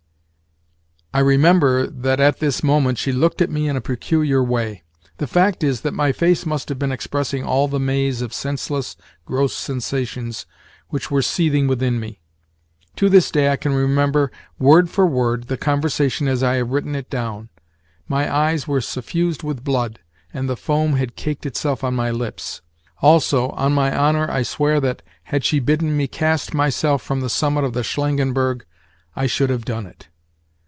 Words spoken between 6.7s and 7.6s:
been expressing